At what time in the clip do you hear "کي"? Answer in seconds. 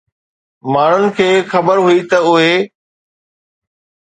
1.19-1.27